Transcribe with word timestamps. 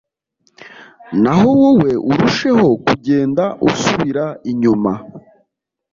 naho 1.21 1.47
wowe 1.61 1.91
urusheho 2.09 2.67
kugenda 2.85 3.43
usubira 3.69 4.25
inyuma 4.51 4.91